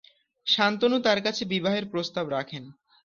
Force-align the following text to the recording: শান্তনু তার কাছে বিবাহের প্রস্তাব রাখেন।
শান্তনু 0.47 0.97
তার 0.99 1.19
কাছে 1.23 1.43
বিবাহের 1.45 1.85
প্রস্তাব 1.91 2.25
রাখেন। 2.29 2.63